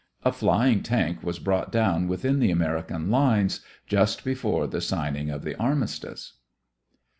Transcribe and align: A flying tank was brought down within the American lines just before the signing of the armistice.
A 0.25 0.31
flying 0.31 0.81
tank 0.81 1.21
was 1.21 1.37
brought 1.37 1.71
down 1.71 2.07
within 2.07 2.39
the 2.39 2.49
American 2.49 3.11
lines 3.11 3.59
just 3.85 4.23
before 4.23 4.65
the 4.65 4.81
signing 4.81 5.29
of 5.29 5.43
the 5.43 5.55
armistice. 5.59 6.39